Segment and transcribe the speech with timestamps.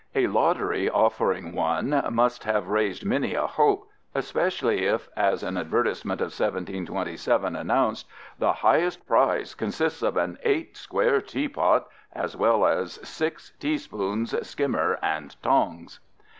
[0.15, 6.21] A lottery offering one must have raised many a hope, especially if, as an advertisement
[6.21, 8.07] of 1727 announced,
[8.39, 13.77] the "highest Prize consists of an Eight Square Tea Pot," as well as "six Tea
[13.77, 15.99] Spoons, Skimmer and Tongs."